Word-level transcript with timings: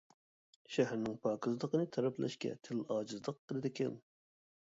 شەھەرنىڭ 0.75 1.19
پاكىزلىقىنى 1.25 1.85
تەرىپلەشكە 1.97 2.55
تىل 2.69 2.81
ئاجىزلىق 2.97 3.39
قىلىدىكەن. 3.53 4.01